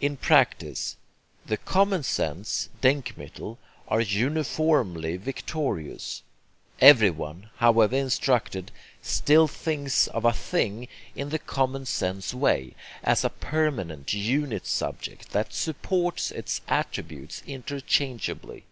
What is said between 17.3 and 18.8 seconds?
interchangeably.